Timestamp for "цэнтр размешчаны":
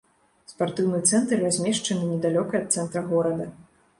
1.09-2.09